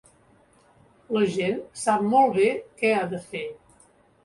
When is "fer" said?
3.31-3.47